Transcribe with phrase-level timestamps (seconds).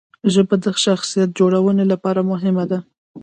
[0.33, 2.79] ژبه د شخصیت جوړونې لپاره مهمه ده.